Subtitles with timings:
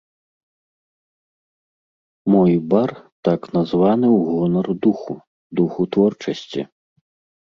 [2.35, 2.93] Мой бар
[3.29, 5.13] так названы ў гонар духу,
[5.61, 6.61] духу творчасці.